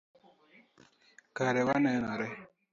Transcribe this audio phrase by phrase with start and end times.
[1.35, 2.27] Kare wanenore